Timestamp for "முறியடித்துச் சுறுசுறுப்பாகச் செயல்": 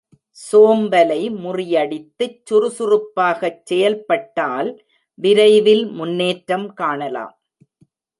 1.43-3.99